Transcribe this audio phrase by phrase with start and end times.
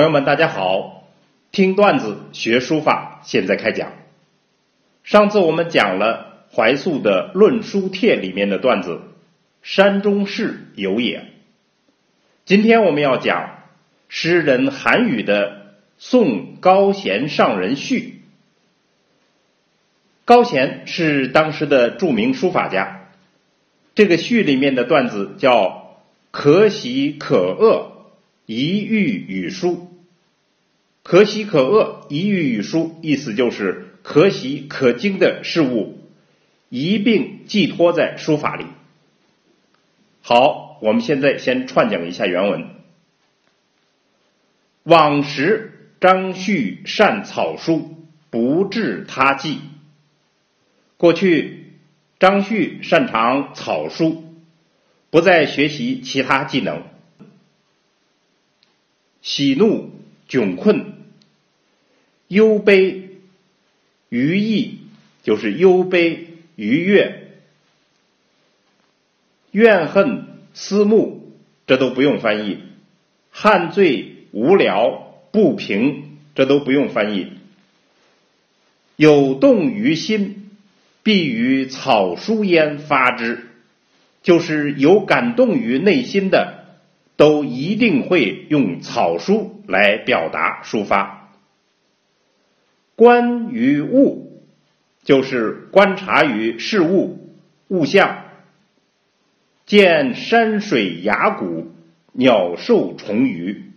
[0.00, 1.04] 朋友们，大家好！
[1.52, 3.92] 听段子学书法，现在开讲。
[5.04, 9.02] 上次我们讲了怀素的《论书帖》里面的段子
[9.60, 11.26] “山中士有也”。
[12.46, 13.58] 今天我们要讲
[14.08, 15.50] 诗人韩愈的
[15.98, 18.00] 《送高贤上人序》。
[20.24, 23.10] 高贤是当时的著名书法家，
[23.94, 25.98] 这个序里面的段子叫
[26.32, 27.98] “可喜可恶”。
[28.46, 29.89] 一遇语书，
[31.10, 35.98] 可喜可恶；一遇语书，意思就是可喜可惊的事物
[36.68, 38.64] 一并寄托在书法里。
[40.22, 42.68] 好，我们现在先串讲一下原文。
[44.84, 49.58] 往时张旭善草书，不治他技。
[50.96, 51.72] 过去
[52.20, 54.22] 张旭擅长草书，
[55.10, 56.84] 不再学习其他技能。
[59.22, 59.90] 喜怒
[60.28, 60.99] 窘困，
[62.30, 63.08] 忧悲
[64.08, 64.78] 愉意，
[65.24, 67.32] 就是忧悲愉悦，
[69.50, 71.34] 怨恨思慕，
[71.66, 72.58] 这都不用翻译。
[73.30, 77.32] 汗醉无聊不平，这都不用翻译。
[78.94, 80.50] 有动于心，
[81.02, 83.48] 必于草书焉发之，
[84.22, 86.60] 就是有感动于内心的。
[87.16, 91.19] 都一定会用草书来表达抒发。
[93.00, 94.42] 观于物，
[95.04, 97.34] 就是观察于事物
[97.68, 98.24] 物象，
[99.64, 101.68] 见山水崖谷、
[102.12, 103.72] 鸟兽虫鱼、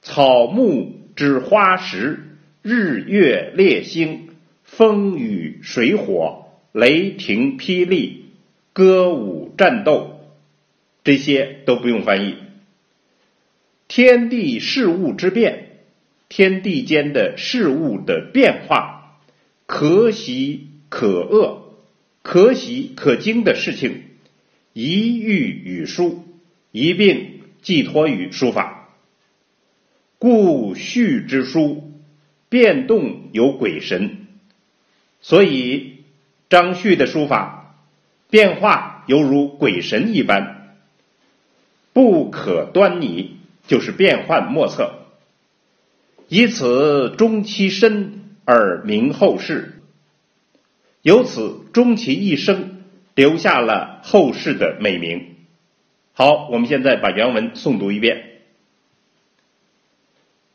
[0.00, 4.30] 草木之花石、日月列星、
[4.62, 8.30] 风雨水火、雷霆霹雳、
[8.72, 10.20] 歌舞战斗，
[11.04, 12.36] 这些都不用翻译。
[13.88, 15.73] 天地事物之变，
[16.36, 19.20] 天地间的事物的变化，
[19.66, 21.76] 可喜可恶、
[22.22, 24.02] 可喜可惊的事情，
[24.72, 26.24] 一遇与书，
[26.72, 28.88] 一并寄托于书法。
[30.18, 31.92] 故序之书，
[32.48, 34.26] 变动有鬼神，
[35.20, 35.98] 所以
[36.50, 37.76] 张旭的书法
[38.28, 40.74] 变化犹如鬼神一般，
[41.92, 43.36] 不可端倪。
[43.66, 45.03] 就是变幻莫测，
[46.28, 49.74] 以此终其身而名后世，
[51.02, 52.82] 由此终其一生
[53.14, 55.34] 留下了后世的美名。
[56.12, 58.40] 好，我们现在把原文诵读一遍。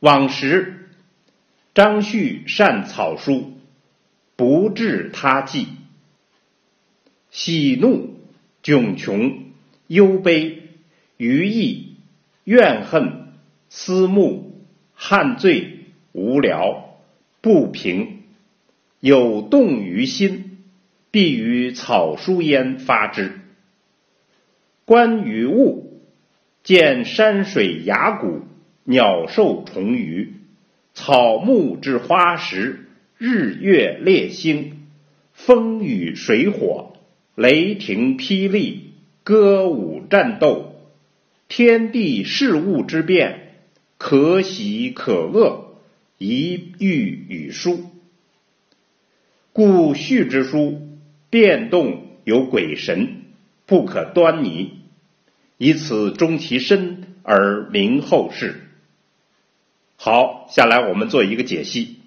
[0.00, 0.90] 往时
[1.74, 3.52] 张旭善草书，
[4.36, 5.66] 不治他技，
[7.30, 8.20] 喜怒
[8.62, 9.44] 窘穷，
[9.88, 10.62] 忧悲
[11.16, 11.96] 余意。
[12.44, 13.32] 怨恨、
[13.68, 14.55] 思慕、
[14.98, 16.96] 汗醉、无聊、
[17.42, 18.22] 不平，
[18.98, 20.58] 有动于心，
[21.10, 23.32] 必于草书焉发之。
[24.86, 26.00] 观于物，
[26.64, 28.40] 见山水崖谷、
[28.84, 30.32] 鸟兽虫鱼、
[30.94, 34.86] 草木之花石、日月列星、
[35.34, 36.94] 风雨水火、
[37.34, 40.72] 雷霆霹雳、歌舞战斗。
[41.48, 43.45] 天地事物之变，
[43.98, 45.78] 可喜可恶，
[46.18, 47.90] 一欲与书。
[49.52, 50.82] 故序之书，
[51.30, 53.22] 变动有鬼神，
[53.64, 54.82] 不可端倪，
[55.56, 58.60] 以此终其身而名后世。
[59.96, 62.00] 好，下来我们做一个解析。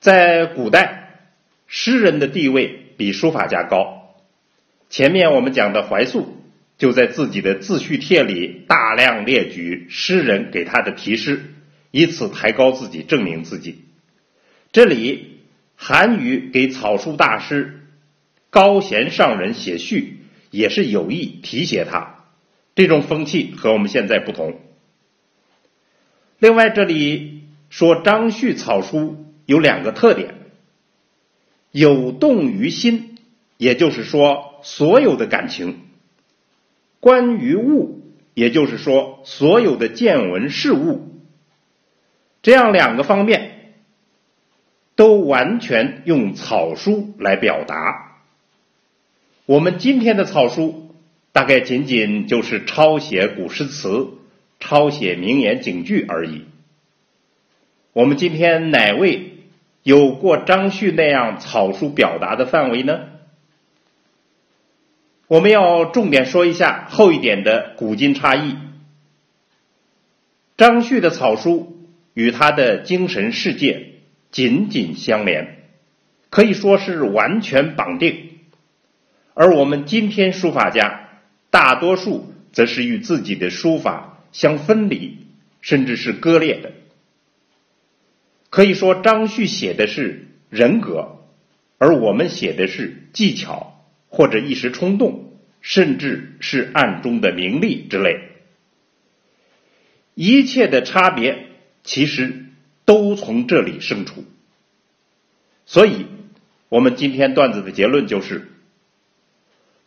[0.00, 1.30] 在古代，
[1.68, 4.16] 诗人的地位比书法家高。
[4.90, 6.36] 前面我们讲的怀素。
[6.84, 11.54] 就在自己的自序帖里大量列举诗人给他的题诗，
[11.90, 13.86] 以此抬高自己，证明自己。
[14.70, 15.40] 这里
[15.76, 17.86] 韩愈给草书大师
[18.50, 20.18] 高贤上人写序，
[20.50, 22.26] 也是有意提携他。
[22.74, 24.60] 这种风气和我们现在不同。
[26.38, 30.34] 另外，这里说张旭草书有两个特点：
[31.70, 33.16] 有动于心，
[33.56, 35.78] 也就是说，所有的感情。
[37.04, 38.00] 关于物，
[38.32, 41.02] 也就是说，所有的见闻事物，
[42.40, 43.74] 这样两个方面，
[44.96, 48.22] 都完全用草书来表达。
[49.44, 50.94] 我们今天的草书，
[51.32, 54.08] 大概仅仅就是抄写古诗词、
[54.58, 56.46] 抄写名言警句而已。
[57.92, 59.32] 我们今天哪位
[59.82, 63.00] 有过张旭那样草书表达的范围呢？
[65.34, 68.54] 我们要重点说一下后一点的古今差异。
[70.56, 71.76] 张旭的草书
[72.12, 73.94] 与他的精神世界
[74.30, 75.56] 紧紧相连，
[76.30, 78.28] 可以说是完全绑定。
[79.34, 81.08] 而我们今天书法家
[81.50, 85.18] 大多数则是与自己的书法相分离，
[85.60, 86.70] 甚至是割裂的。
[88.50, 91.18] 可以说，张旭写的是人格，
[91.78, 93.73] 而我们写的是技巧
[94.14, 98.20] 或者一时冲动，甚至是暗中的名利之类。
[100.14, 101.46] 一切的差别
[101.82, 102.46] 其实
[102.84, 104.24] 都从这里生出。
[105.66, 106.06] 所以，
[106.68, 108.48] 我们今天段子的结论就是。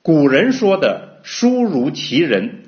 [0.00, 2.64] 古人说的“书如其人”，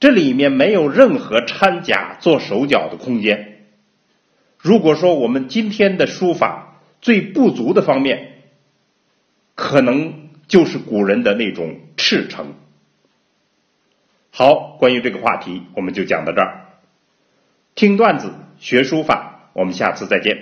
[0.00, 3.66] 这里面没有任何掺假做手脚的空间。
[4.58, 8.42] 如果说我们今天的书法最不足的方面，
[9.54, 12.52] 可能就是古人的那种赤诚。
[14.28, 16.66] 好，关于这个话题，我们就讲到这儿。
[17.74, 20.41] 听段子学书法，我们下次再见。